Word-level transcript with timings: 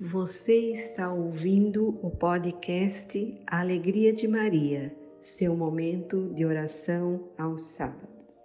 Você 0.00 0.70
está 0.70 1.12
ouvindo 1.12 1.88
o 2.06 2.08
podcast 2.08 3.36
Alegria 3.48 4.12
de 4.12 4.28
Maria, 4.28 4.96
seu 5.20 5.56
momento 5.56 6.32
de 6.34 6.46
oração 6.46 7.28
aos 7.36 7.62
sábados. 7.62 8.36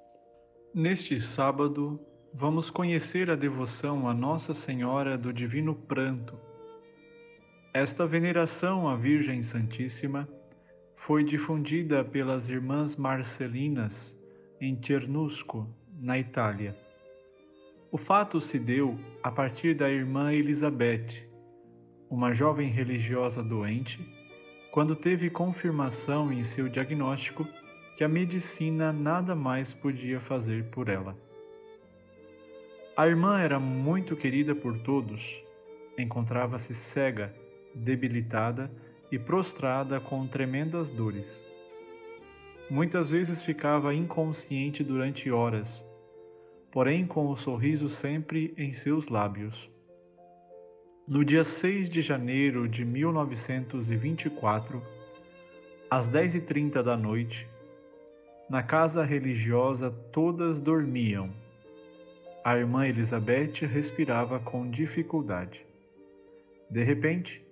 Neste 0.74 1.20
sábado, 1.21 2.00
vamos 2.34 2.71
conhecer 2.71 3.29
a 3.29 3.36
devoção 3.36 4.10
a 4.10 4.16
Nossa 4.16 4.52
Senhora 4.52 5.16
do 5.16 5.32
Divino 5.32 5.75
Pranto. 5.75 6.39
Esta 7.71 8.07
veneração 8.07 8.88
à 8.88 8.96
Virgem 8.96 9.43
Santíssima 9.43 10.28
foi 10.96 11.24
difundida 11.24 12.04
pelas 12.04 12.50
Irmãs 12.50 12.96
Marcelinas 12.96 14.18
em 14.60 14.75
Cernusco, 14.83 15.68
na 16.01 16.18
Itália. 16.18 16.75
O 17.92 17.97
fato 18.00 18.42
se 18.42 18.57
deu 18.57 18.97
a 19.21 19.29
partir 19.29 19.75
da 19.75 19.88
irmã 19.88 20.33
Elizabeth, 20.33 21.32
uma 22.14 22.32
jovem 22.32 22.70
religiosa 22.70 23.42
doente, 23.42 24.00
quando 24.72 24.96
teve 24.96 25.32
confirmação 25.32 26.32
em 26.32 26.44
seu 26.44 26.70
diagnóstico 26.70 27.44
que 27.98 28.04
a 28.04 28.08
medicina 28.08 28.94
nada 28.94 29.34
mais 29.34 29.74
podia 29.74 30.20
fazer 30.20 30.66
por 30.66 30.89
ela. 30.89 31.18
A 32.95 33.08
irmã 33.08 33.39
era 33.39 33.59
muito 33.59 34.16
querida 34.16 34.53
por 34.53 34.78
todos, 34.78 35.44
encontrava-se 35.98 36.76
cega, 36.76 37.34
debilitada 37.73 38.72
e 39.11 39.17
prostrada 39.17 40.00
com 40.00 40.28
tremendas 40.28 40.92
dores. 40.92 41.44
Muitas 42.70 43.09
vezes 43.09 43.42
ficava 43.42 43.92
inconsciente 43.92 44.84
durante 44.84 45.31
horas, 45.31 45.84
porém 46.72 47.08
com 47.08 47.28
o 47.30 47.36
sorriso 47.36 47.89
sempre 47.89 48.53
em 48.56 48.72
seus 48.72 49.08
lábios. 49.08 49.72
No 51.06 51.25
dia 51.25 51.44
6 51.44 51.89
de 51.89 52.02
janeiro 52.02 52.66
de 52.66 52.86
1924, 52.86 54.81
às 55.91 56.08
10h30 56.08 56.81
da 56.81 56.95
noite, 56.95 57.45
na 58.50 58.64
casa 58.64 59.03
religiosa 59.03 59.92
todas 60.14 60.58
dormiam. 60.58 61.30
A 62.42 62.55
irmã 62.55 62.88
Elizabeth 62.88 63.66
respirava 63.66 64.39
com 64.39 64.69
dificuldade. 64.69 65.66
De 66.69 66.81
repente, 66.86 67.45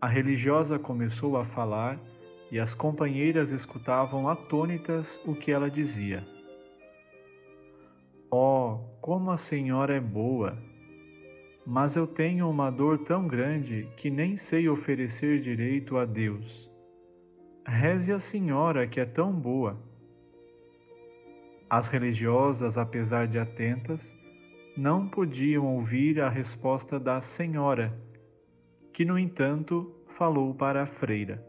a 0.00 0.06
religiosa 0.06 0.78
começou 0.78 1.36
a 1.36 1.44
falar 1.44 1.98
e 2.52 2.60
as 2.60 2.72
companheiras 2.72 3.50
escutavam 3.50 4.28
atônitas 4.28 5.20
o 5.26 5.34
que 5.34 5.50
ela 5.50 5.68
dizia. 5.68 6.24
Oh, 8.30 8.78
como 9.00 9.32
a 9.32 9.36
senhora 9.36 9.96
é 9.96 10.00
boa! 10.00 10.56
Mas 11.66 11.96
eu 11.96 12.06
tenho 12.06 12.48
uma 12.48 12.70
dor 12.70 12.98
tão 12.98 13.26
grande 13.26 13.88
que 13.96 14.08
nem 14.08 14.36
sei 14.36 14.68
oferecer 14.68 15.40
direito 15.40 15.96
a 15.96 16.04
Deus. 16.04 16.70
Reze 17.66 18.12
a 18.12 18.20
Senhora 18.20 18.86
que 18.86 19.00
é 19.00 19.04
tão 19.04 19.32
boa. 19.32 19.76
As 21.68 21.88
religiosas, 21.88 22.78
apesar 22.78 23.26
de 23.26 23.40
atentas, 23.40 24.16
não 24.76 25.08
podiam 25.08 25.66
ouvir 25.66 26.20
a 26.20 26.28
resposta 26.28 27.00
da 27.00 27.20
Senhora, 27.20 27.92
que, 28.92 29.04
no 29.04 29.18
entanto, 29.18 29.92
falou 30.06 30.54
para 30.54 30.84
a 30.84 30.86
freira: 30.86 31.44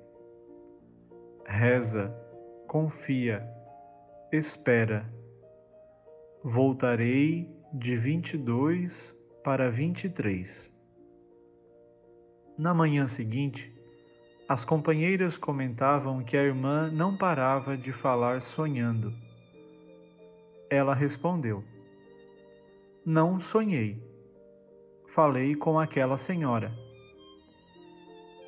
Reza, 1.45 2.12
confia, 2.68 3.48
espera. 4.32 5.06
Voltarei 6.44 7.56
de 7.72 7.95
vinte 7.95 8.34
e 8.34 8.38
dois 8.38 9.17
para 9.48 9.72
23. 9.72 10.70
Na 12.58 12.73
manhã 12.73 13.08
seguinte, 13.08 13.73
as 14.45 14.66
companheiras 14.66 15.38
comentavam 15.38 16.21
que 16.21 16.36
a 16.36 16.44
irmã 16.44 16.92
não 16.92 17.16
parava 17.16 17.77
de 17.77 17.94
falar 17.94 18.42
sonhando. 18.42 19.14
Ela 20.70 20.94
respondeu: 20.94 21.64
Não 23.05 23.39
sonhei. 23.39 24.04
Falei 25.08 25.55
com 25.55 25.80
aquela 25.80 26.17
senhora. 26.17 26.70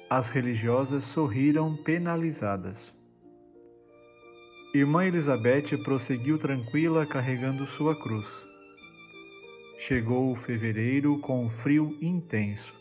As 0.09 0.29
religiosas 0.29 1.05
sorriram 1.05 1.77
penalizadas. 1.77 2.93
Irmã 4.75 5.05
Elizabeth 5.05 5.81
prosseguiu 5.81 6.37
tranquila 6.37 7.05
carregando 7.05 7.65
sua 7.65 7.97
cruz. 7.97 8.48
Chegou 9.81 10.33
o 10.33 10.35
fevereiro 10.35 11.17
com 11.19 11.45
um 11.45 11.49
frio 11.49 11.97
intenso. 12.01 12.75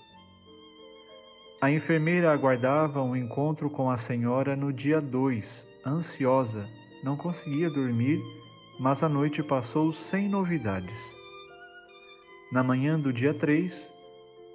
A 1.60 1.70
enfermeira 1.70 2.32
aguardava 2.32 3.00
um 3.00 3.14
encontro 3.14 3.70
com 3.70 3.88
a 3.88 3.96
senhora 3.96 4.56
no 4.56 4.72
dia 4.72 5.00
2, 5.00 5.64
ansiosa, 5.86 6.68
não 7.04 7.16
conseguia 7.16 7.70
dormir, 7.70 8.20
mas 8.80 9.04
a 9.04 9.08
noite 9.08 9.44
passou 9.44 9.92
sem 9.92 10.28
novidades. 10.28 11.14
Na 12.50 12.64
manhã 12.64 12.98
do 12.98 13.12
dia 13.12 13.32
3, 13.32 13.94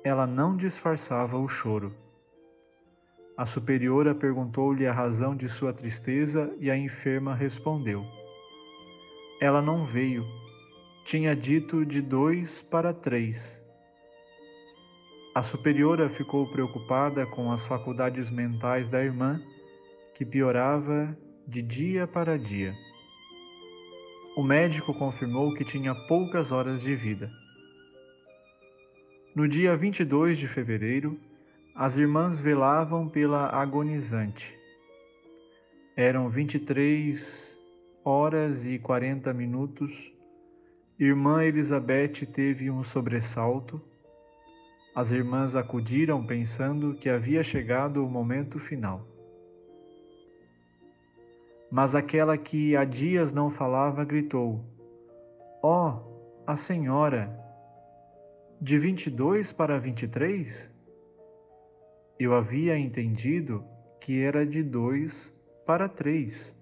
ela 0.04 0.28
não 0.28 0.58
disfarçava 0.58 1.38
o 1.38 1.48
choro. 1.48 1.96
A 3.38 3.46
superiora 3.46 4.14
perguntou-lhe 4.14 4.86
a 4.86 4.92
razão 4.92 5.34
de 5.34 5.48
sua 5.48 5.72
tristeza 5.72 6.54
e 6.60 6.70
a 6.70 6.76
enferma 6.76 7.34
respondeu: 7.34 8.06
Ela 9.40 9.62
não 9.62 9.86
veio 9.86 10.43
tinha 11.04 11.36
dito 11.36 11.86
de 11.86 12.02
dois 12.02 12.62
para 12.62 12.94
três. 12.94 13.64
A 15.36 15.44
superiora 15.44 16.08
ficou 16.08 16.50
preocupada 16.52 17.26
com 17.26 17.52
as 17.52 17.66
faculdades 17.66 18.30
mentais 18.30 18.88
da 18.88 19.04
irmã, 19.04 19.42
que 20.14 20.24
piorava 20.24 21.18
de 21.48 21.62
dia 21.62 22.08
para 22.08 22.38
dia. 22.38 22.74
O 24.38 24.44
médico 24.44 24.94
confirmou 24.94 25.54
que 25.54 25.66
tinha 25.66 25.94
poucas 26.08 26.52
horas 26.52 26.82
de 26.82 26.96
vida. 26.96 27.30
No 29.36 29.48
dia 29.48 29.76
22 29.76 30.38
de 30.38 30.48
fevereiro, 30.48 31.20
as 31.76 31.98
irmãs 31.98 32.40
velavam 32.40 33.10
pela 33.10 33.50
agonizante. 33.50 34.58
Eram 35.98 36.30
23 36.30 37.60
horas 38.06 38.66
e 38.66 38.80
40 38.80 39.34
minutos 39.34 40.14
Irmã 41.06 41.44
Elizabeth 41.44 42.26
teve 42.32 42.72
um 42.72 42.82
sobressalto. 42.82 43.82
As 44.96 45.12
irmãs 45.12 45.54
acudiram 45.54 46.26
pensando 46.26 46.94
que 46.94 47.10
havia 47.10 47.44
chegado 47.44 48.06
o 48.06 48.10
momento 48.10 48.58
final. 48.58 49.06
Mas 51.70 51.94
aquela 51.94 52.38
que 52.38 52.78
há 52.78 52.86
dias 52.86 53.34
não 53.34 53.52
falava 53.52 54.06
gritou: 54.06 54.64
Ó, 55.62 55.90
oh, 55.90 56.44
a 56.48 56.56
senhora! 56.56 57.38
De 58.62 58.78
22 58.78 59.52
para 59.52 59.78
23? 59.78 60.74
Eu 62.18 62.34
havia 62.34 62.78
entendido 62.78 63.62
que 64.00 64.22
era 64.22 64.46
de 64.46 64.64
dois 64.64 65.38
para 65.66 65.90
três. 65.90 66.56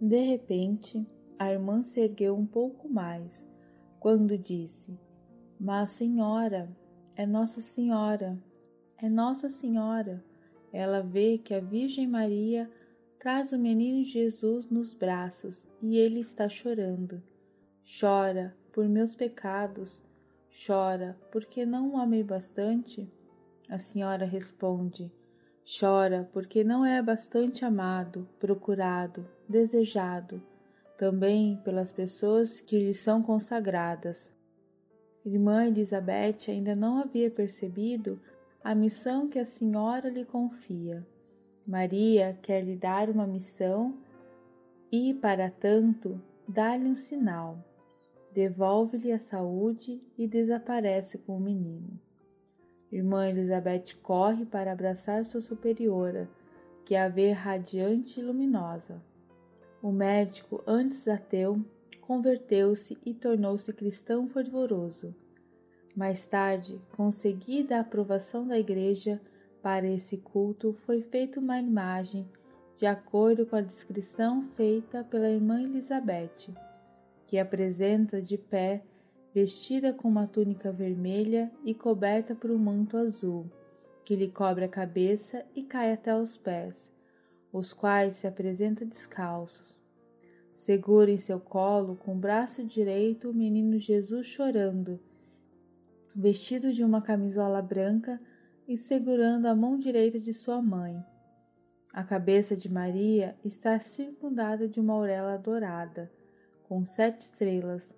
De 0.00 0.22
repente, 0.30 1.06
a 1.40 1.50
irmã 1.50 1.82
se 1.82 2.02
ergueu 2.02 2.36
um 2.36 2.44
pouco 2.44 2.86
mais, 2.86 3.48
quando 3.98 4.36
disse: 4.36 5.00
Mas, 5.58 5.88
senhora, 5.88 6.68
é 7.16 7.24
Nossa 7.24 7.62
Senhora, 7.62 8.38
é 8.98 9.08
Nossa 9.08 9.48
Senhora. 9.48 10.22
Ela 10.70 11.00
vê 11.00 11.38
que 11.38 11.54
a 11.54 11.60
Virgem 11.60 12.06
Maria 12.06 12.70
traz 13.18 13.52
o 13.52 13.58
menino 13.58 14.04
Jesus 14.04 14.68
nos 14.68 14.92
braços 14.92 15.66
e 15.80 15.96
ele 15.96 16.20
está 16.20 16.46
chorando. 16.46 17.22
Chora 17.98 18.54
por 18.70 18.86
meus 18.86 19.14
pecados, 19.14 20.04
chora 20.66 21.18
porque 21.32 21.64
não 21.64 21.94
o 21.94 21.96
amei 21.96 22.22
bastante. 22.22 23.10
A 23.66 23.78
senhora 23.78 24.26
responde: 24.26 25.10
Chora 25.64 26.28
porque 26.34 26.62
não 26.62 26.84
é 26.84 27.00
bastante 27.00 27.64
amado, 27.64 28.28
procurado, 28.38 29.26
desejado 29.48 30.49
também 31.00 31.56
pelas 31.64 31.90
pessoas 31.90 32.60
que 32.60 32.78
lhe 32.78 32.92
são 32.92 33.22
consagradas. 33.22 34.36
Irmã 35.24 35.64
Elizabeth 35.64 36.50
ainda 36.50 36.76
não 36.76 36.98
havia 36.98 37.30
percebido 37.30 38.20
a 38.62 38.74
missão 38.74 39.26
que 39.26 39.38
a 39.38 39.46
Senhora 39.46 40.10
lhe 40.10 40.26
confia. 40.26 41.06
Maria 41.66 42.38
quer 42.42 42.62
lhe 42.62 42.76
dar 42.76 43.08
uma 43.08 43.26
missão 43.26 43.96
e, 44.92 45.14
para 45.14 45.48
tanto, 45.48 46.20
dá-lhe 46.46 46.84
um 46.84 46.94
sinal. 46.94 47.64
Devolve-lhe 48.34 49.10
a 49.10 49.18
saúde 49.18 50.02
e 50.18 50.28
desaparece 50.28 51.20
com 51.20 51.38
o 51.38 51.40
menino. 51.40 51.98
Irmã 52.92 53.26
Elizabeth 53.26 53.96
corre 54.02 54.44
para 54.44 54.70
abraçar 54.70 55.24
sua 55.24 55.40
superiora, 55.40 56.28
que 56.84 56.94
a 56.94 57.08
vê 57.08 57.32
radiante 57.32 58.20
e 58.20 58.22
luminosa. 58.22 59.00
O 59.82 59.90
médico, 59.90 60.62
antes 60.66 61.08
ateu, 61.08 61.64
converteu-se 62.02 62.98
e 63.04 63.14
tornou-se 63.14 63.72
cristão 63.72 64.28
fervoroso. 64.28 65.14
Mais 65.96 66.26
tarde, 66.26 66.78
conseguida 66.94 67.78
a 67.78 67.80
aprovação 67.80 68.46
da 68.46 68.58
Igreja 68.58 69.18
para 69.62 69.86
esse 69.86 70.18
culto, 70.18 70.74
foi 70.74 71.00
feita 71.00 71.40
uma 71.40 71.58
imagem 71.58 72.28
de 72.76 72.84
acordo 72.84 73.46
com 73.46 73.56
a 73.56 73.62
descrição 73.62 74.42
feita 74.54 75.02
pela 75.04 75.30
irmã 75.30 75.62
Elizabeth, 75.62 76.52
que 77.26 77.38
apresenta 77.38 78.20
de 78.20 78.36
pé, 78.36 78.82
vestida 79.34 79.94
com 79.94 80.08
uma 80.08 80.26
túnica 80.26 80.70
vermelha 80.70 81.50
e 81.64 81.72
coberta 81.74 82.34
por 82.34 82.50
um 82.50 82.58
manto 82.58 82.98
azul, 82.98 83.46
que 84.04 84.16
lhe 84.16 84.28
cobre 84.28 84.64
a 84.64 84.68
cabeça 84.68 85.44
e 85.54 85.62
cai 85.62 85.92
até 85.92 86.14
os 86.14 86.36
pés, 86.36 86.92
os 87.52 87.72
quais 87.72 88.16
se 88.16 88.26
apresenta 88.26 88.84
descalços. 88.84 89.78
Segura 90.54 91.10
em 91.10 91.16
seu 91.16 91.40
colo, 91.40 91.96
com 91.96 92.14
o 92.14 92.18
braço 92.18 92.64
direito, 92.64 93.30
o 93.30 93.34
menino 93.34 93.78
Jesus 93.78 94.26
chorando, 94.26 95.00
vestido 96.14 96.72
de 96.72 96.84
uma 96.84 97.00
camisola 97.00 97.62
branca 97.62 98.20
e 98.68 98.76
segurando 98.76 99.46
a 99.46 99.54
mão 99.54 99.78
direita 99.78 100.18
de 100.18 100.32
sua 100.34 100.60
mãe. 100.60 101.02
A 101.92 102.04
cabeça 102.04 102.54
de 102.54 102.70
Maria 102.70 103.36
está 103.44 103.80
circundada 103.80 104.68
de 104.68 104.78
uma 104.78 104.92
auréola 104.94 105.36
dourada, 105.38 106.10
com 106.68 106.84
sete 106.84 107.22
estrelas, 107.22 107.96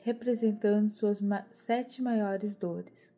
representando 0.00 0.88
suas 0.88 1.20
sete 1.50 2.00
maiores 2.00 2.54
dores. 2.54 3.12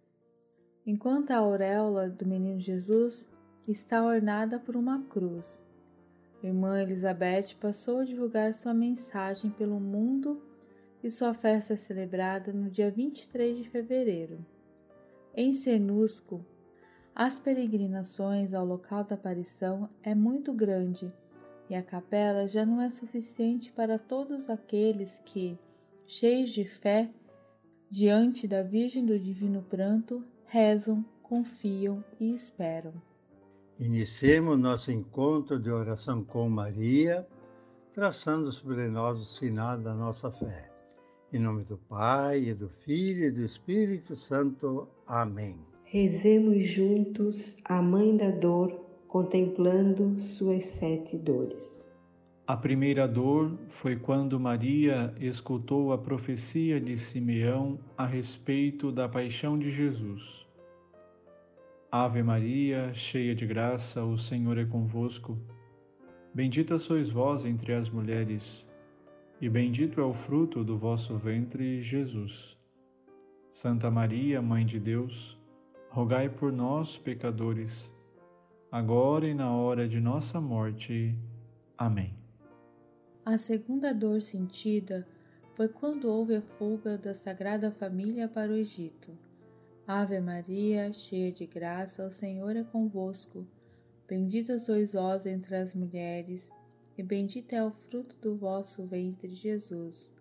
Enquanto 0.84 1.30
a 1.30 1.36
auréola 1.36 2.08
do 2.08 2.26
menino 2.26 2.58
Jesus 2.58 3.30
está 3.68 4.02
ornada 4.02 4.58
por 4.58 4.74
uma 4.74 5.02
cruz. 5.04 5.62
Irmã 6.42 6.80
Elizabeth 6.80 7.56
passou 7.60 7.98
a 7.98 8.04
divulgar 8.04 8.54
sua 8.54 8.72
mensagem 8.72 9.50
pelo 9.50 9.80
mundo 9.80 10.40
e 11.02 11.10
sua 11.10 11.34
festa 11.34 11.74
é 11.74 11.76
celebrada 11.76 12.52
no 12.52 12.70
dia 12.70 12.90
23 12.90 13.58
de 13.58 13.68
fevereiro. 13.68 14.44
Em 15.34 15.52
Cernusco, 15.52 16.44
as 17.14 17.38
peregrinações 17.38 18.54
ao 18.54 18.64
local 18.64 19.02
da 19.02 19.16
aparição 19.16 19.88
é 20.02 20.14
muito 20.14 20.52
grande 20.52 21.12
e 21.68 21.74
a 21.74 21.82
capela 21.82 22.46
já 22.46 22.64
não 22.64 22.80
é 22.80 22.88
suficiente 22.88 23.72
para 23.72 23.98
todos 23.98 24.48
aqueles 24.48 25.20
que, 25.24 25.58
cheios 26.06 26.50
de 26.50 26.64
fé, 26.64 27.10
diante 27.90 28.46
da 28.46 28.62
Virgem 28.62 29.04
do 29.04 29.18
Divino 29.18 29.62
Pranto, 29.62 30.24
rezam, 30.46 31.04
confiam 31.20 32.02
e 32.20 32.32
esperam. 32.32 33.07
Iniciemos 33.80 34.58
nosso 34.58 34.90
encontro 34.90 35.56
de 35.56 35.70
oração 35.70 36.24
com 36.24 36.48
Maria, 36.48 37.24
traçando 37.94 38.50
sobre 38.50 38.88
nós 38.88 39.20
o 39.20 39.24
sinal 39.24 39.78
da 39.78 39.94
nossa 39.94 40.32
fé. 40.32 40.68
Em 41.32 41.38
nome 41.38 41.62
do 41.62 41.78
Pai, 41.78 42.48
e 42.48 42.54
do 42.54 42.68
Filho 42.68 43.26
e 43.26 43.30
do 43.30 43.40
Espírito 43.40 44.16
Santo. 44.16 44.88
Amém. 45.06 45.60
Rezemos 45.84 46.66
juntos 46.66 47.56
a 47.64 47.80
Mãe 47.80 48.16
da 48.16 48.32
Dor, 48.32 48.72
contemplando 49.06 50.20
suas 50.20 50.64
sete 50.64 51.16
dores. 51.16 51.86
A 52.48 52.56
primeira 52.56 53.06
dor 53.06 53.56
foi 53.68 53.94
quando 53.94 54.40
Maria 54.40 55.14
escutou 55.20 55.92
a 55.92 55.98
profecia 55.98 56.80
de 56.80 56.96
Simeão 56.96 57.78
a 57.96 58.04
respeito 58.04 58.90
da 58.90 59.08
paixão 59.08 59.56
de 59.56 59.70
Jesus. 59.70 60.47
Ave 61.90 62.22
Maria, 62.22 62.92
cheia 62.92 63.34
de 63.34 63.46
graça, 63.46 64.04
o 64.04 64.18
Senhor 64.18 64.58
é 64.58 64.64
convosco. 64.66 65.38
Bendita 66.34 66.78
sois 66.78 67.08
vós 67.08 67.46
entre 67.46 67.72
as 67.72 67.88
mulheres, 67.88 68.66
e 69.40 69.48
bendito 69.48 69.98
é 69.98 70.04
o 70.04 70.12
fruto 70.12 70.62
do 70.62 70.76
vosso 70.76 71.16
ventre, 71.16 71.82
Jesus. 71.82 72.58
Santa 73.50 73.90
Maria, 73.90 74.42
Mãe 74.42 74.66
de 74.66 74.78
Deus, 74.78 75.40
rogai 75.88 76.28
por 76.28 76.52
nós, 76.52 76.98
pecadores, 76.98 77.90
agora 78.70 79.26
e 79.26 79.32
na 79.32 79.50
hora 79.50 79.88
de 79.88 79.98
nossa 79.98 80.38
morte. 80.38 81.18
Amém. 81.78 82.14
A 83.24 83.38
segunda 83.38 83.94
dor 83.94 84.20
sentida 84.20 85.08
foi 85.54 85.68
quando 85.68 86.06
houve 86.06 86.36
a 86.36 86.42
fuga 86.42 86.98
da 86.98 87.14
Sagrada 87.14 87.70
Família 87.70 88.28
para 88.28 88.52
o 88.52 88.56
Egito. 88.56 89.27
Ave 89.90 90.20
Maria, 90.20 90.92
cheia 90.92 91.32
de 91.32 91.46
graça, 91.46 92.06
o 92.06 92.10
Senhor 92.10 92.54
é 92.54 92.62
convosco. 92.62 93.46
Bendita 94.06 94.58
sois 94.58 94.92
vós 94.92 95.24
entre 95.24 95.56
as 95.56 95.72
mulheres, 95.72 96.50
e 96.98 97.02
bendito 97.02 97.54
é 97.54 97.64
o 97.64 97.70
fruto 97.70 98.18
do 98.20 98.36
vosso 98.36 98.84
ventre, 98.84 99.30
Jesus. 99.30 100.12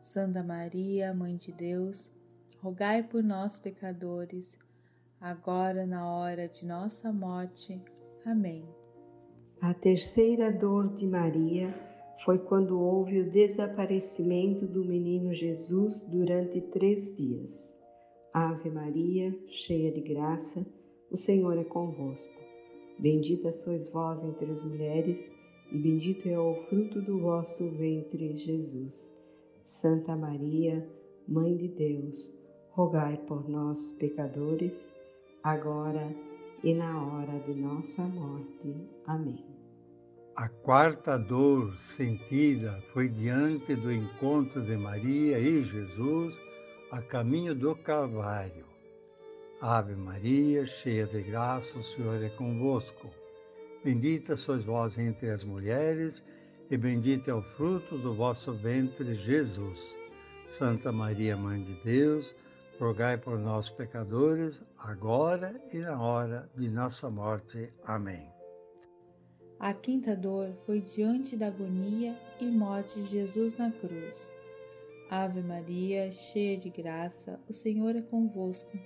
Santa 0.00 0.44
Maria, 0.44 1.12
Mãe 1.12 1.34
de 1.34 1.50
Deus, 1.50 2.16
rogai 2.60 3.02
por 3.02 3.20
nós, 3.20 3.58
pecadores, 3.58 4.56
agora 5.20 5.84
na 5.84 6.08
hora 6.08 6.46
de 6.46 6.64
nossa 6.64 7.12
morte. 7.12 7.82
Amém. 8.24 8.64
A 9.60 9.74
terceira 9.74 10.52
dor 10.52 10.94
de 10.94 11.04
Maria 11.04 11.74
foi 12.24 12.38
quando 12.38 12.78
houve 12.78 13.22
o 13.22 13.28
desaparecimento 13.32 14.68
do 14.68 14.84
menino 14.84 15.34
Jesus 15.34 16.00
durante 16.04 16.60
três 16.60 17.12
dias. 17.16 17.76
Ave 18.34 18.68
Maria, 18.68 19.32
cheia 19.46 19.92
de 19.92 20.00
graça, 20.00 20.66
o 21.08 21.16
Senhor 21.16 21.56
é 21.56 21.62
convosco. 21.62 22.34
Bendita 22.98 23.52
sois 23.52 23.88
vós 23.92 24.24
entre 24.24 24.50
as 24.50 24.60
mulheres, 24.64 25.30
e 25.70 25.78
bendito 25.78 26.28
é 26.28 26.36
o 26.36 26.56
fruto 26.64 27.00
do 27.00 27.20
vosso 27.20 27.70
ventre, 27.70 28.36
Jesus. 28.36 29.16
Santa 29.66 30.16
Maria, 30.16 30.84
Mãe 31.28 31.56
de 31.56 31.68
Deus, 31.68 32.34
rogai 32.70 33.16
por 33.18 33.48
nós, 33.48 33.90
pecadores, 34.00 34.92
agora 35.40 36.12
e 36.64 36.74
na 36.74 37.04
hora 37.06 37.38
de 37.38 37.54
nossa 37.54 38.02
morte. 38.02 38.74
Amém. 39.06 39.44
A 40.34 40.48
quarta 40.48 41.16
dor 41.16 41.78
sentida 41.78 42.82
foi 42.92 43.08
diante 43.08 43.76
do 43.76 43.92
encontro 43.92 44.60
de 44.60 44.76
Maria 44.76 45.38
e 45.38 45.62
Jesus 45.62 46.42
a 46.94 47.02
caminho 47.02 47.56
do 47.56 47.74
Calvário. 47.74 48.66
Ave 49.60 49.96
Maria, 49.96 50.64
cheia 50.64 51.04
de 51.04 51.20
graça, 51.22 51.76
o 51.76 51.82
Senhor 51.82 52.22
é 52.22 52.28
convosco. 52.28 53.10
Bendita 53.82 54.36
sois 54.36 54.64
vós 54.64 54.96
entre 54.96 55.28
as 55.28 55.42
mulheres, 55.42 56.22
e 56.70 56.76
bendito 56.76 57.28
é 57.28 57.34
o 57.34 57.42
fruto 57.42 57.98
do 57.98 58.14
vosso 58.14 58.52
ventre, 58.52 59.16
Jesus. 59.16 59.98
Santa 60.46 60.92
Maria, 60.92 61.36
Mãe 61.36 61.64
de 61.64 61.74
Deus, 61.82 62.32
rogai 62.78 63.18
por 63.18 63.40
nós, 63.40 63.68
pecadores, 63.68 64.62
agora 64.78 65.60
e 65.72 65.78
na 65.78 66.00
hora 66.00 66.48
de 66.56 66.70
nossa 66.70 67.10
morte. 67.10 67.74
Amém. 67.84 68.30
A 69.58 69.74
quinta 69.74 70.14
dor 70.14 70.54
foi 70.64 70.80
diante 70.80 71.36
da 71.36 71.48
agonia 71.48 72.16
e 72.38 72.44
morte 72.44 73.00
de 73.00 73.06
Jesus 73.06 73.56
na 73.56 73.72
cruz. 73.72 74.30
Ave 75.10 75.42
Maria, 75.42 76.10
cheia 76.12 76.56
de 76.56 76.70
graça, 76.70 77.40
o 77.48 77.52
Senhor 77.52 77.94
é 77.96 78.02
convosco. 78.02 78.78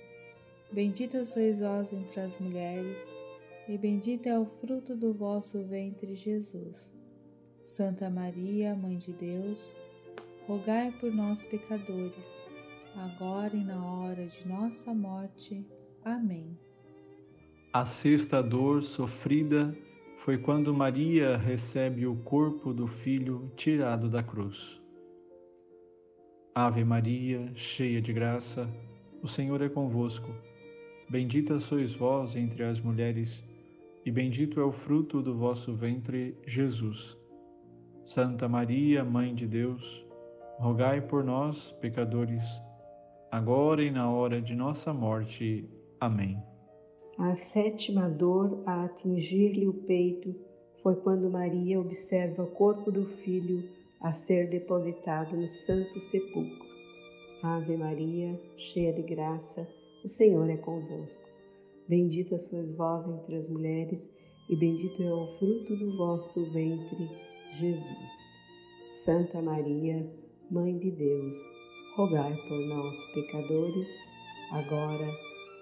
Bendita 0.71 1.25
sois 1.25 1.59
vós 1.59 1.91
entre 1.93 2.19
as 2.19 2.39
mulheres, 2.39 2.99
e 3.67 3.77
bendito 3.77 4.27
é 4.27 4.37
o 4.37 4.45
fruto 4.45 4.95
do 4.95 5.13
vosso 5.13 5.63
ventre, 5.63 6.15
Jesus. 6.15 6.93
Santa 7.63 8.09
Maria, 8.09 8.75
Mãe 8.75 8.97
de 8.97 9.13
Deus, 9.13 9.71
rogai 10.47 10.91
por 10.99 11.11
nós, 11.11 11.45
pecadores 11.45 12.49
agora 12.95 13.55
e 13.55 13.63
na 13.63 13.83
hora 13.85 14.25
de 14.25 14.47
nossa 14.47 14.93
morte. 14.93 15.65
Amém. 16.03 16.57
A 17.71 17.85
sexta 17.85 18.41
dor 18.41 18.81
sofrida 18.81 19.75
foi 20.17 20.37
quando 20.37 20.73
Maria 20.73 21.37
recebe 21.37 22.05
o 22.05 22.15
corpo 22.15 22.73
do 22.73 22.87
filho 22.87 23.51
tirado 23.55 24.09
da 24.09 24.23
cruz. 24.23 24.78
Ave 26.61 26.83
Maria, 26.83 27.49
cheia 27.55 28.01
de 28.01 28.11
graça, 28.11 28.69
o 29.23 29.29
Senhor 29.29 29.61
é 29.61 29.69
convosco. 29.69 30.27
Bendita 31.09 31.57
sois 31.57 31.95
vós 31.95 32.35
entre 32.35 32.65
as 32.65 32.81
mulheres, 32.81 33.41
e 34.05 34.11
bendito 34.11 34.59
é 34.59 34.63
o 34.65 34.71
fruto 34.73 35.21
do 35.21 35.33
vosso 35.33 35.73
ventre, 35.73 36.35
Jesus. 36.45 37.17
Santa 38.03 38.49
Maria, 38.49 39.05
Mãe 39.05 39.33
de 39.33 39.47
Deus, 39.47 40.05
rogai 40.57 40.99
por 40.99 41.23
nós, 41.23 41.71
pecadores, 41.79 42.43
agora 43.31 43.81
e 43.81 43.89
na 43.89 44.11
hora 44.11 44.41
de 44.41 44.53
nossa 44.53 44.93
morte. 44.93 45.63
Amém. 45.97 46.43
A 47.17 47.35
sétima 47.35 48.09
dor 48.09 48.61
a 48.65 48.83
atingir-lhe 48.83 49.65
o 49.65 49.73
peito 49.73 50.35
foi 50.83 50.97
quando 50.97 51.31
Maria 51.31 51.79
observa 51.79 52.43
o 52.43 52.47
corpo 52.47 52.91
do 52.91 53.05
filho 53.05 53.78
a 54.01 54.13
ser 54.13 54.49
depositado 54.49 55.35
no 55.35 55.47
Santo 55.47 55.99
Sepulcro. 55.99 56.67
Ave 57.43 57.77
Maria, 57.77 58.39
cheia 58.57 58.93
de 58.93 59.01
graça, 59.01 59.67
o 60.03 60.09
Senhor 60.09 60.49
é 60.49 60.57
convosco. 60.57 61.27
Bendita 61.87 62.37
sois 62.37 62.75
vós 62.75 63.07
entre 63.07 63.35
as 63.35 63.47
mulheres, 63.49 64.13
e 64.49 64.55
bendito 64.55 65.01
é 65.03 65.13
o 65.13 65.37
fruto 65.37 65.75
do 65.75 65.97
vosso 65.97 66.43
ventre, 66.51 67.09
Jesus. 67.51 68.35
Santa 69.03 69.41
Maria, 69.41 70.07
Mãe 70.51 70.77
de 70.77 70.91
Deus, 70.91 71.37
rogai 71.95 72.35
por 72.47 72.59
nós, 72.67 73.03
pecadores, 73.13 73.89
agora 74.51 75.07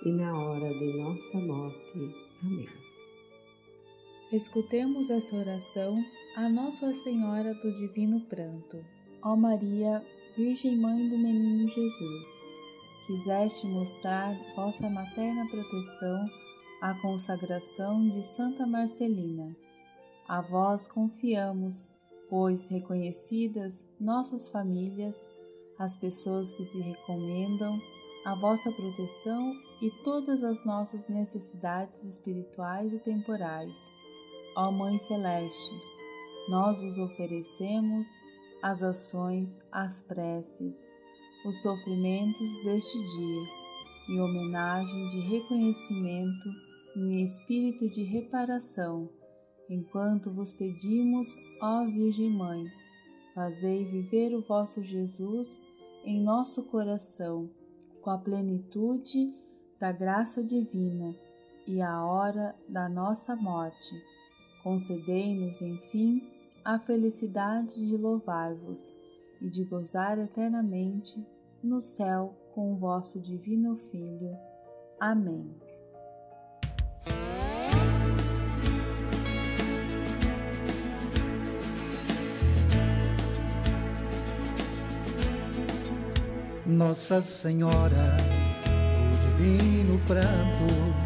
e 0.06 0.12
na 0.12 0.38
hora 0.38 0.70
de 0.70 0.98
nossa 0.98 1.38
morte. 1.40 2.16
Amém. 2.42 2.68
Escutemos 4.32 5.10
essa 5.10 5.36
oração 5.36 5.98
a 6.38 6.48
Nossa 6.48 6.94
Senhora 6.94 7.52
do 7.56 7.74
Divino 7.74 8.22
Pranto. 8.28 8.86
Ó 9.24 9.36
Maria, 9.36 10.06
Virgem 10.36 10.78
Mãe 10.78 11.10
do 11.10 11.18
Menino 11.18 11.68
Jesus, 11.68 12.28
quiseste 13.08 13.66
mostrar 13.66 14.38
vossa 14.56 14.88
materna 14.88 15.50
proteção 15.50 16.30
à 16.80 16.94
consagração 17.02 18.08
de 18.10 18.24
Santa 18.24 18.68
Marcelina. 18.68 19.58
A 20.28 20.40
vós 20.42 20.88
confiamos, 20.88 21.90
pois 22.30 22.68
reconhecidas 22.68 23.90
nossas 24.00 24.52
famílias, 24.52 25.28
as 25.80 25.96
pessoas 25.96 26.54
que 26.54 26.64
se 26.64 26.80
recomendam, 26.80 27.82
a 28.24 28.36
vossa 28.36 28.72
proteção 28.72 29.56
e 29.82 29.90
todas 30.04 30.44
as 30.44 30.64
nossas 30.64 31.08
necessidades 31.08 32.04
espirituais 32.04 32.94
e 32.94 33.00
temporais. 33.00 33.92
Ó 34.56 34.72
Mãe 34.72 35.00
Celeste, 35.00 35.97
nós 36.50 36.82
vos 36.82 36.98
oferecemos 36.98 38.08
as 38.62 38.82
ações, 38.84 39.60
as 39.72 40.02
preces, 40.02 40.88
os 41.46 41.62
sofrimentos 41.62 42.64
deste 42.64 42.98
dia, 43.04 43.44
em 44.10 44.22
homenagem 44.22 45.08
de 45.10 45.20
reconhecimento 45.20 46.50
em 46.96 47.24
espírito 47.24 47.88
de 47.90 48.04
reparação, 48.04 49.10
enquanto 49.70 50.32
vos 50.32 50.52
pedimos, 50.52 51.36
ó 51.62 51.86
Virgem 51.86 52.30
Mãe, 52.30 52.66
fazei 53.36 53.86
viver 53.86 54.34
o 54.34 54.42
vosso 54.42 54.84
Jesus 54.84 55.62
em 56.04 56.22
nosso 56.24 56.66
coração, 56.66 57.50
com 58.02 58.10
a 58.10 58.18
plenitude 58.18 59.34
da 59.80 59.92
graça 59.92 60.44
divina 60.44 61.16
e 61.68 61.82
a 61.82 62.04
hora 62.04 62.56
da 62.68 62.90
nossa 62.90 63.36
morte. 63.36 63.94
Concedei-nos, 64.64 65.62
enfim, 65.62 66.37
a 66.68 66.78
felicidade 66.78 67.76
de 67.88 67.96
louvar-vos 67.96 68.94
e 69.40 69.50
de 69.50 69.64
gozar 69.64 70.20
eternamente 70.20 71.26
no 71.64 71.80
céu 71.80 72.36
com 72.54 72.74
o 72.74 72.76
vosso 72.76 73.22
Divino 73.22 73.78
Filho. 73.78 74.38
Amém. 75.00 75.50
Nossa 86.66 87.22
Senhora 87.22 88.18
do 89.08 89.38
Divino 89.38 90.06
Pranto, 90.06 90.97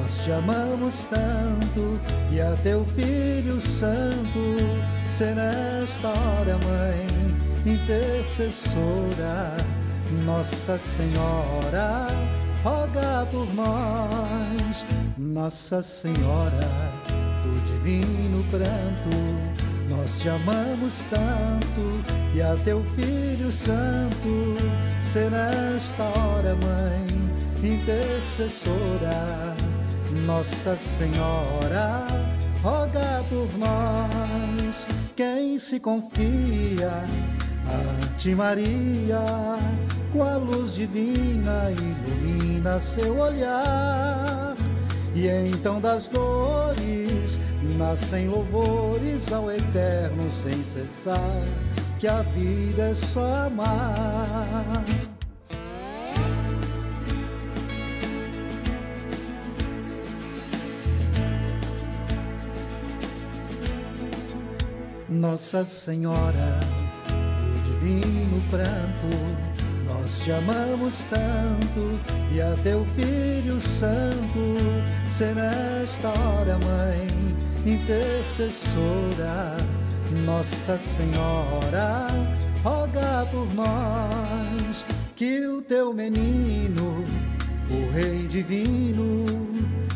nós 0.00 0.18
te 0.18 0.32
amamos 0.32 1.04
tanto 1.04 2.00
e 2.30 2.40
a 2.40 2.56
teu 2.62 2.84
Filho 2.86 3.60
Santo 3.60 4.56
ser 5.10 5.34
nesta 5.34 6.08
hora, 6.08 6.58
Mãe, 6.64 7.06
intercessora. 7.66 9.54
Nossa 10.24 10.78
Senhora, 10.78 12.06
roga 12.64 13.26
por 13.30 13.52
nós. 13.54 14.86
Nossa 15.18 15.82
Senhora 15.82 16.70
do 17.42 17.60
Divino 17.72 18.42
Pranto, 18.50 19.10
nós 19.88 20.16
te 20.16 20.28
amamos 20.28 21.04
tanto 21.10 22.02
e 22.34 22.40
a 22.40 22.56
teu 22.64 22.82
Filho 22.96 23.52
Santo 23.52 24.56
ser 25.02 25.30
nesta 25.30 26.04
hora, 26.18 26.56
Mãe, 26.56 27.06
intercessora. 27.62 29.69
Nossa 30.26 30.76
Senhora, 30.76 32.06
roga 32.62 33.24
por 33.28 33.48
nós. 33.58 34.86
Quem 35.16 35.58
se 35.58 35.80
confia 35.80 36.90
a 37.66 38.16
ti, 38.16 38.34
Maria, 38.34 39.20
com 40.12 40.22
a 40.22 40.36
luz 40.36 40.74
divina 40.74 41.70
ilumina 41.70 42.78
seu 42.80 43.18
olhar. 43.18 44.56
E 45.14 45.26
então 45.26 45.80
das 45.80 46.08
dores 46.08 47.38
nascem 47.76 48.28
louvores 48.28 49.32
ao 49.32 49.50
eterno 49.50 50.30
sem 50.30 50.62
cessar, 50.64 51.42
que 51.98 52.06
a 52.06 52.22
vida 52.22 52.82
é 52.90 52.94
só 52.94 53.46
amar. 53.46 54.84
Nossa 65.20 65.62
Senhora 65.64 66.58
do 67.36 67.78
Divino 67.78 68.42
Pranto, 68.48 69.06
nós 69.86 70.18
te 70.18 70.32
amamos 70.32 71.04
tanto 71.10 72.00
e 72.32 72.40
a 72.40 72.56
teu 72.62 72.86
Filho 72.96 73.60
Santo 73.60 74.56
ser 75.10 75.34
nesta 75.34 76.08
hora, 76.08 76.58
Mãe 76.64 77.06
intercessora, 77.66 79.58
Nossa 80.24 80.78
Senhora, 80.78 82.06
roga 82.64 83.28
por 83.30 83.46
nós 83.54 84.86
que 85.16 85.46
o 85.46 85.60
teu 85.60 85.92
menino, 85.92 87.04
o 87.70 87.92
Rei 87.92 88.26
Divino, 88.26 89.26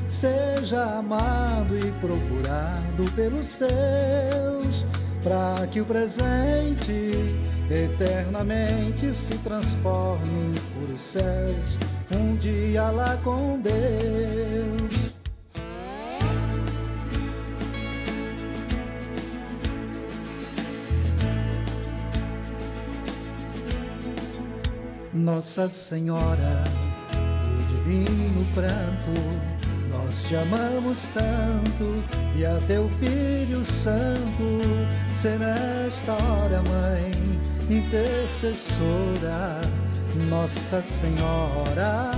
seja 0.06 0.98
amado 0.98 1.78
e 1.78 1.90
procurado 1.92 3.10
pelos 3.16 3.56
teus, 3.56 4.84
para 5.24 5.66
que 5.68 5.80
o 5.80 5.86
presente 5.86 7.10
eternamente 7.70 9.14
se 9.14 9.38
transforme 9.38 10.28
em 10.28 10.52
puros 10.74 11.00
céus, 11.00 11.78
um 12.14 12.36
dia 12.36 12.90
lá 12.90 13.16
com 13.24 13.58
Deus. 13.58 15.14
Nossa 25.14 25.68
Senhora 25.68 26.64
do 27.12 27.76
Divino 27.76 28.44
Pranto, 28.52 29.63
nós 30.04 30.22
te 30.24 30.36
amamos 30.36 31.08
tanto 31.08 32.04
e 32.36 32.44
a 32.44 32.58
teu 32.66 32.88
Filho 33.00 33.64
Santo 33.64 34.60
ser 35.12 35.38
nesta 35.38 36.12
hora, 36.12 36.62
Mãe, 36.68 37.10
intercessora. 37.70 39.60
Nossa 40.28 40.80
Senhora, 40.80 42.10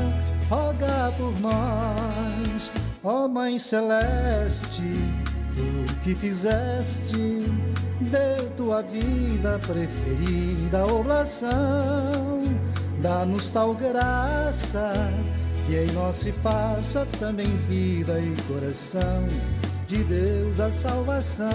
roga 0.50 1.12
por 1.16 1.32
nós, 1.40 2.70
ó 3.02 3.26
Mãe 3.26 3.58
Celeste, 3.58 4.82
tu 5.54 5.94
que 6.02 6.14
fizeste 6.14 7.46
de 8.00 8.50
tua 8.56 8.82
vida 8.82 9.58
preferida 9.66 10.84
oblação 10.86 12.42
Dá-nos 13.00 13.50
tal 13.50 13.74
graça 13.74 14.92
que 15.66 15.76
em 15.76 15.92
nós 15.92 16.16
se 16.16 16.32
faça 16.32 17.04
também 17.18 17.56
vida 17.68 18.20
e 18.20 18.34
coração 18.42 19.26
de 19.88 20.02
Deus 20.04 20.60
a 20.60 20.70
salvação. 20.70 21.48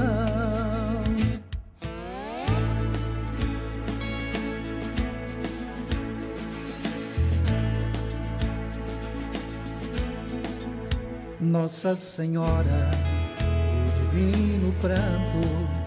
Nossa 11.39 11.95
Senhora 11.95 12.91
do 13.39 14.11
Divino 14.11 14.73
Pranto 14.79 15.81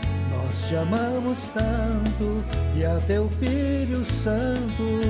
nós 0.54 0.62
te 0.68 0.76
amamos 0.76 1.48
tanto 1.48 2.44
e 2.76 2.84
a 2.84 3.00
teu 3.06 3.28
Filho 3.28 4.04
Santo 4.04 5.00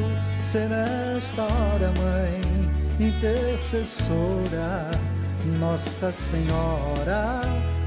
ser 0.43 0.69
nesta 0.69 1.43
hora, 1.43 1.93
Mãe, 1.99 2.84
intercessora. 3.01 4.91
Nossa 5.59 6.11
Senhora, 6.13 7.41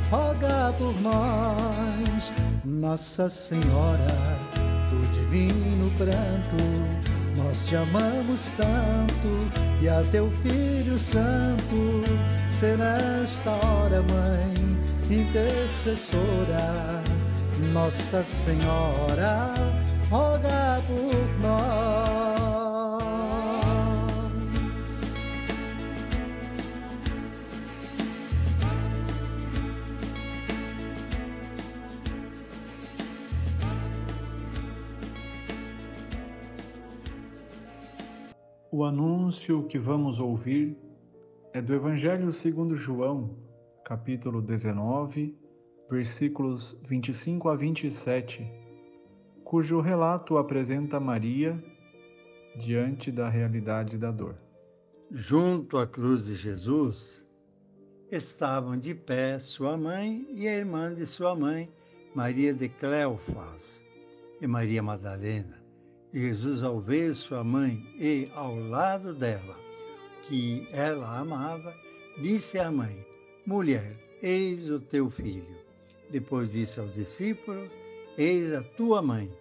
roga 0.09 0.73
por 0.77 0.99
nós. 1.01 2.33
Nossa 2.63 3.29
Senhora, 3.29 4.07
do 4.89 4.99
divino 5.13 5.91
pranto, 5.97 6.57
nós 7.35 7.63
te 7.63 7.75
amamos 7.75 8.51
tanto 8.57 9.49
e 9.81 9.89
a 9.89 10.03
teu 10.11 10.29
Filho 10.43 10.99
Santo 10.99 12.03
ser 12.49 12.77
nesta 12.77 13.51
hora, 13.65 14.03
Mãe, 14.03 14.77
intercessora. 15.09 17.01
Nossa 17.73 18.23
Senhora, 18.23 19.53
roga 20.09 20.81
por 20.87 21.39
nós. 21.41 21.76
O 38.79 38.83
anúncio 38.83 39.63
que 39.63 39.79
vamos 39.79 40.19
ouvir 40.19 40.77
é 41.51 41.59
do 41.59 41.73
Evangelho 41.73 42.31
segundo 42.31 42.75
João, 42.75 43.35
capítulo 43.83 44.39
19, 44.39 45.35
versículos 45.89 46.79
25 46.87 47.49
a 47.49 47.55
27, 47.55 48.47
cujo 49.43 49.81
relato 49.81 50.37
apresenta 50.37 50.99
Maria 50.99 51.59
diante 52.55 53.11
da 53.11 53.27
realidade 53.27 53.97
da 53.97 54.11
dor. 54.11 54.35
Junto 55.09 55.79
à 55.79 55.87
cruz 55.87 56.27
de 56.27 56.35
Jesus 56.35 57.25
estavam 58.11 58.77
de 58.77 58.93
pé 58.93 59.39
sua 59.39 59.75
mãe 59.75 60.27
e 60.35 60.47
a 60.47 60.53
irmã 60.55 60.93
de 60.93 61.07
sua 61.07 61.35
mãe, 61.35 61.67
Maria 62.13 62.53
de 62.53 62.69
Cleofas 62.69 63.83
e 64.39 64.45
Maria 64.45 64.83
Madalena. 64.83 65.56
Jesus, 66.13 66.63
ao 66.63 66.79
ver 66.79 67.13
sua 67.13 67.43
mãe 67.43 67.85
e 67.99 68.29
ao 68.33 68.55
lado 68.55 69.13
dela, 69.13 69.55
que 70.23 70.67
ela 70.71 71.19
amava, 71.19 71.75
disse 72.17 72.57
à 72.57 72.71
mãe: 72.71 73.05
Mulher, 73.45 73.95
eis 74.21 74.69
o 74.69 74.79
teu 74.79 75.09
filho. 75.09 75.57
Depois 76.09 76.53
disse 76.53 76.79
ao 76.79 76.87
discípulo: 76.87 77.69
Eis 78.17 78.53
a 78.53 78.63
tua 78.63 79.01
mãe. 79.01 79.31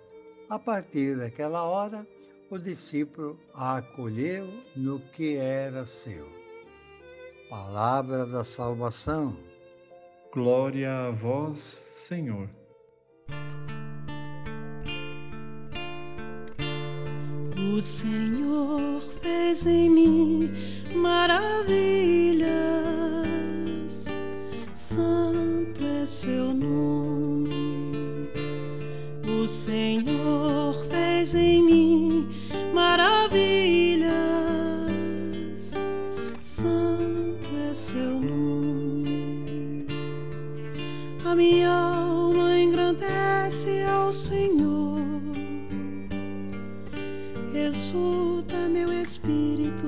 A 0.49 0.59
partir 0.59 1.17
daquela 1.17 1.65
hora, 1.65 2.07
o 2.51 2.59
discípulo 2.59 3.39
a 3.53 3.79
acolheu 3.79 4.49
no 4.77 5.01
que 5.01 5.37
era 5.37 5.85
seu. 5.85 6.29
Palavra 7.49 8.27
da 8.27 8.45
salvação. 8.45 9.37
Glória 10.33 11.09
a 11.09 11.11
vós, 11.11 11.59
Senhor. 11.59 12.49
O 17.77 17.83
Senhor 17.83 19.03
fez 19.21 19.67
em 19.67 19.91
mim 19.91 20.51
maravilhas, 20.95 22.47
santo 24.73 25.85
é 25.85 26.07
seu 26.07 26.55
nome. 26.55 28.31
O 29.29 29.47
Senhor 29.47 30.73
fez 30.89 31.35
em 31.35 31.63
mim 31.63 32.27
maravilhas, 32.73 34.15
santo 36.41 37.51
é 37.71 37.75
seu 37.75 38.01
nome. 38.01 39.87
A 41.27 41.35
minha 41.35 41.69
alma 41.69 42.59
engrandece 42.59 43.83
ao 43.83 44.15
Senhor 44.15 44.86
exulta 47.97 48.57
meu 48.69 48.93
espírito 48.93 49.87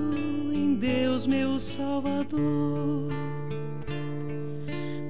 em 0.53 0.75
Deus, 0.75 1.27
meu 1.27 1.59
Salvador. 1.59 3.13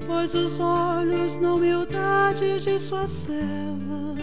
Pois 0.07 0.35
os 0.35 0.59
olhos 0.59 1.37
na 1.41 1.55
humildade 1.55 2.61
de 2.61 2.81
sua 2.81 3.07
serva, 3.07 4.17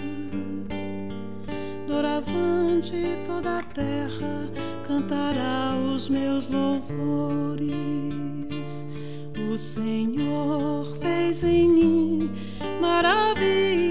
doravante 1.87 2.95
toda 3.25 3.59
a 3.59 3.63
terra 3.63 4.49
cantará 4.85 5.75
os 5.93 6.09
meus 6.09 6.49
louvores. 6.49 7.65
O 9.51 9.57
Senhor 9.57 10.85
fez 10.99 11.43
em 11.43 11.69
mim 11.69 12.31
maravilhas. 12.81 13.84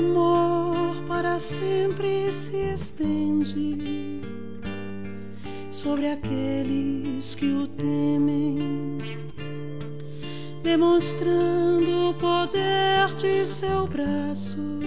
Amor 0.00 0.96
para 1.06 1.38
sempre 1.38 2.32
se 2.32 2.56
estende 2.74 4.22
sobre 5.70 6.10
aqueles 6.10 7.34
que 7.34 7.52
o 7.52 7.66
temem, 7.68 8.98
demonstrando 10.62 12.10
o 12.10 12.14
poder 12.14 13.14
de 13.16 13.44
seu 13.46 13.86
braço, 13.86 14.80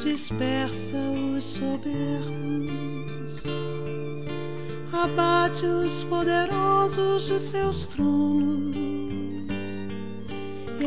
dispersa 0.00 0.96
os 1.36 1.44
soberbos 1.44 2.78
abate 4.92 5.64
os 5.64 6.02
poderosos 6.04 7.26
de 7.26 7.38
seus 7.38 7.86
tronos 7.86 8.67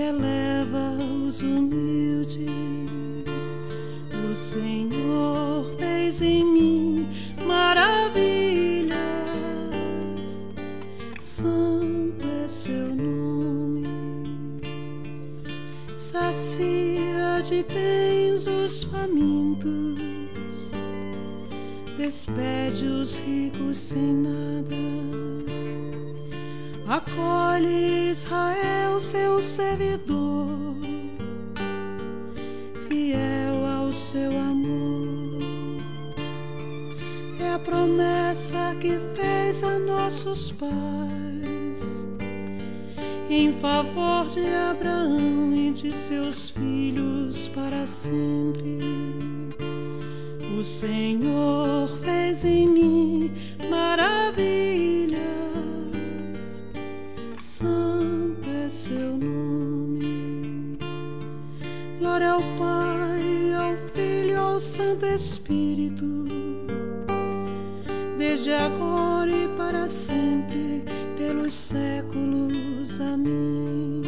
eleva 0.01 0.97
os 1.25 1.41
humildes. 1.41 2.47
O 4.29 4.35
Senhor 4.35 5.65
fez 5.77 6.21
em 6.21 6.43
mim 6.43 7.07
maravilhas, 7.45 8.97
santo 11.19 12.25
é 12.43 12.47
seu 12.47 12.95
nome. 12.95 13.87
Sacia 15.93 17.41
de 17.43 17.63
bens 17.63 18.47
os 18.47 18.83
famintos 18.83 19.91
despede 22.11 22.87
os 22.87 23.17
ricos 23.17 23.77
sem 23.77 24.13
nada. 24.13 25.40
Acolhe 26.91 28.09
Israel, 28.09 28.99
seu 28.99 29.41
servidor, 29.41 30.75
fiel 32.89 33.65
ao 33.65 33.93
seu 33.93 34.29
amor. 34.37 35.39
É 37.39 37.53
a 37.53 37.59
promessa 37.59 38.75
que 38.81 38.99
fez 39.15 39.63
a 39.63 39.79
nossos 39.79 40.51
pais 40.51 42.05
em 43.29 43.53
favor 43.53 44.27
de 44.27 44.45
Abraão 44.53 45.53
e 45.55 45.71
de 45.71 45.95
seus 45.95 46.49
filhos 46.49 47.47
para 47.55 47.87
sempre. 47.87 48.79
O 50.59 50.61
Senhor 50.61 51.87
fez 52.03 52.43
em 52.43 52.67
mim 52.67 53.31
maravilhas, 53.69 54.90
Espírito, 65.13 66.25
desde 68.17 68.53
agora 68.53 69.29
e 69.29 69.47
para 69.57 69.87
sempre, 69.87 70.83
pelos 71.17 71.53
séculos. 71.53 72.99
Amém. 73.01 74.01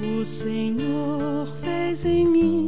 O 0.00 0.24
Senhor 0.24 1.46
fez 1.60 2.06
em 2.06 2.26
mim 2.26 2.63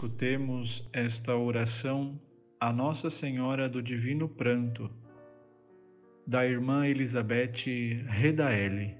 escutemos 0.00 0.82
esta 0.94 1.36
oração 1.36 2.18
a 2.58 2.72
Nossa 2.72 3.10
Senhora 3.10 3.68
do 3.68 3.82
Divino 3.82 4.26
Pranto, 4.26 4.90
da 6.26 6.46
irmã 6.46 6.86
Elizabeth 6.86 8.06
Redaeli. 8.06 8.96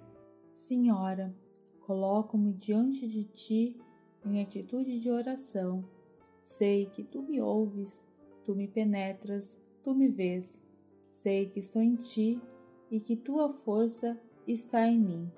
Senhora, 0.52 1.34
coloco-me 1.80 2.52
diante 2.52 3.08
de 3.08 3.24
ti 3.24 3.80
em 4.26 4.42
atitude 4.42 5.00
de 5.00 5.10
oração. 5.10 5.88
Sei 6.42 6.84
que 6.84 7.02
tu 7.02 7.22
me 7.22 7.40
ouves, 7.40 8.06
tu 8.44 8.54
me 8.54 8.68
penetras, 8.68 9.58
tu 9.82 9.94
me 9.94 10.06
vês. 10.06 10.68
Sei 11.10 11.48
que 11.48 11.60
estou 11.60 11.80
em 11.80 11.94
ti 11.94 12.38
e 12.90 13.00
que 13.00 13.16
tua 13.16 13.54
força 13.54 14.20
está 14.46 14.86
em 14.86 14.98
mim. 14.98 15.32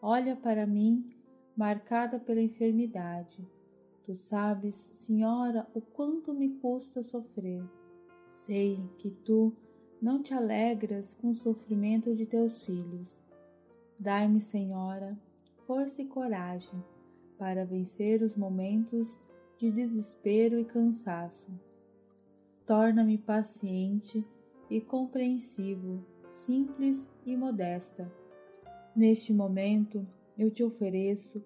Olha 0.00 0.34
para 0.34 0.66
mim, 0.66 1.06
marcada 1.54 2.18
pela 2.18 2.40
enfermidade 2.40 3.46
Tu 4.08 4.14
sabes, 4.14 4.74
Senhora, 4.74 5.68
o 5.74 5.82
quanto 5.82 6.32
me 6.32 6.54
custa 6.60 7.02
sofrer. 7.02 7.62
Sei 8.30 8.88
que 8.96 9.10
tu 9.10 9.52
não 10.00 10.22
te 10.22 10.32
alegras 10.32 11.12
com 11.12 11.28
o 11.28 11.34
sofrimento 11.34 12.14
de 12.14 12.24
teus 12.24 12.64
filhos. 12.64 13.22
Dai-me, 13.98 14.40
Senhora, 14.40 15.14
força 15.66 16.00
e 16.00 16.06
coragem 16.06 16.82
para 17.36 17.66
vencer 17.66 18.22
os 18.22 18.34
momentos 18.34 19.20
de 19.58 19.70
desespero 19.70 20.58
e 20.58 20.64
cansaço. 20.64 21.52
Torna-me 22.64 23.18
paciente 23.18 24.26
e 24.70 24.80
compreensivo, 24.80 26.02
simples 26.30 27.10
e 27.26 27.36
modesta. 27.36 28.10
Neste 28.96 29.34
momento, 29.34 30.08
eu 30.38 30.50
te 30.50 30.64
ofereço 30.64 31.44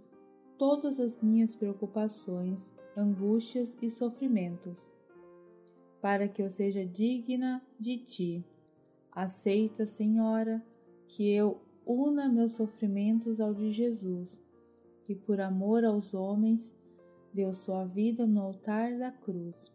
todas 0.59 0.99
as 1.01 1.21
minhas 1.23 1.55
preocupações, 1.55 2.75
angústias 2.97 3.77
e 3.81 3.91
sofrimentos, 3.91 4.93
para 6.01 6.29
que 6.29 6.43
eu 6.43 6.51
seja 6.51 6.85
digna 6.85 7.63
de 7.79 7.99
ti. 7.99 8.45
Aceita, 9.11 9.87
Senhora, 9.87 10.63
que 11.07 11.31
eu 11.31 11.61
una 11.85 12.29
meus 12.29 12.55
sofrimentos 12.57 13.41
ao 13.41 13.53
de 13.53 13.71
Jesus, 13.71 14.45
que 15.05 15.15
por 15.15 15.41
amor 15.41 15.85
aos 15.85 16.15
homens 16.15 16.77
deu 17.33 17.53
sua 17.53 17.85
vida 17.85 18.27
no 18.27 18.41
altar 18.41 18.99
da 18.99 19.11
cruz. 19.11 19.75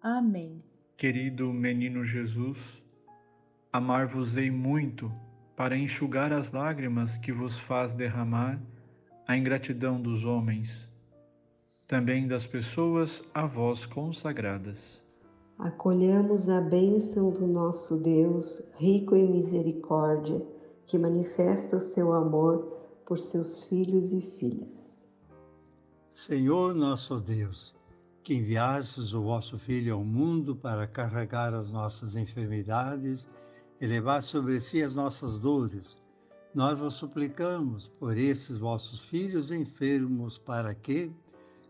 Amém. 0.00 0.62
Querido 0.96 1.52
menino 1.52 2.04
Jesus, 2.04 2.82
amar-vos-ei 3.72 4.50
muito 4.50 5.12
para 5.56 5.76
enxugar 5.76 6.32
as 6.32 6.50
lágrimas 6.50 7.16
que 7.16 7.32
vos 7.32 7.58
faz 7.58 7.94
derramar 7.94 8.60
a 9.28 9.36
ingratidão 9.36 10.00
dos 10.00 10.24
homens, 10.24 10.88
também 11.86 12.26
das 12.26 12.46
pessoas 12.46 13.22
a 13.34 13.46
vós 13.46 13.84
consagradas. 13.84 15.04
Acolhamos 15.58 16.48
a 16.48 16.62
bênção 16.62 17.30
do 17.30 17.46
nosso 17.46 17.98
Deus, 17.98 18.62
rico 18.76 19.14
em 19.14 19.30
misericórdia, 19.30 20.42
que 20.86 20.96
manifesta 20.96 21.76
o 21.76 21.80
seu 21.80 22.14
amor 22.14 22.74
por 23.04 23.18
seus 23.18 23.64
filhos 23.64 24.12
e 24.12 24.22
filhas. 24.22 25.06
Senhor 26.08 26.74
nosso 26.74 27.20
Deus, 27.20 27.76
que 28.22 28.34
enviastes 28.34 29.12
o 29.12 29.22
vosso 29.22 29.58
Filho 29.58 29.94
ao 29.94 30.04
mundo 30.04 30.56
para 30.56 30.86
carregar 30.86 31.52
as 31.52 31.70
nossas 31.70 32.16
enfermidades 32.16 33.28
e 33.78 33.86
levar 33.86 34.22
sobre 34.22 34.58
si 34.58 34.82
as 34.82 34.96
nossas 34.96 35.38
dores, 35.38 35.98
nós 36.54 36.78
vos 36.78 36.94
suplicamos 36.94 37.88
por 37.88 38.16
esses 38.16 38.56
vossos 38.56 39.00
filhos 39.00 39.50
enfermos, 39.50 40.38
para 40.38 40.74
que, 40.74 41.12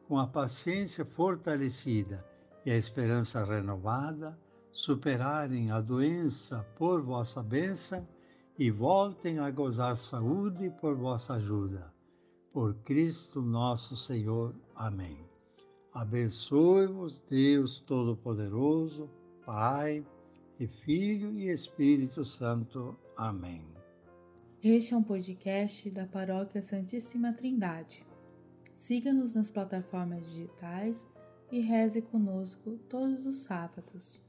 com 0.06 0.18
a 0.18 0.26
paciência 0.26 1.04
fortalecida 1.04 2.24
e 2.64 2.70
a 2.70 2.76
esperança 2.76 3.44
renovada, 3.44 4.38
superarem 4.70 5.70
a 5.70 5.80
doença 5.80 6.64
por 6.76 7.02
vossa 7.02 7.42
bênção 7.42 8.06
e 8.58 8.70
voltem 8.70 9.38
a 9.38 9.50
gozar 9.50 9.96
saúde 9.96 10.70
por 10.80 10.96
vossa 10.96 11.34
ajuda. 11.34 11.92
Por 12.52 12.74
Cristo 12.76 13.40
nosso 13.42 13.96
Senhor. 13.96 14.54
Amém. 14.74 15.28
Abençoe-vos, 15.92 17.20
Deus 17.20 17.80
Todo-Poderoso, 17.80 19.10
Pai 19.44 20.04
e 20.58 20.66
Filho 20.66 21.38
e 21.38 21.50
Espírito 21.50 22.24
Santo. 22.24 22.96
Amém. 23.16 23.77
Este 24.61 24.92
é 24.92 24.97
um 24.97 25.05
podcast 25.05 25.88
da 25.88 26.05
Paróquia 26.05 26.61
Santíssima 26.61 27.33
Trindade. 27.33 28.05
Siga-nos 28.75 29.37
nas 29.37 29.53
plataformas 29.53 30.27
digitais 30.27 31.07
e 31.53 31.61
reze 31.61 32.03
conosco 32.03 32.77
todos 32.88 33.25
os 33.25 33.37
sábados. 33.37 34.21